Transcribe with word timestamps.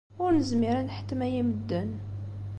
Ur 0.23 0.31
nezmir 0.33 0.75
ad 0.77 0.85
nḥettem 0.87 1.19
aya 1.25 1.37
i 1.41 1.43
medden. 1.49 1.91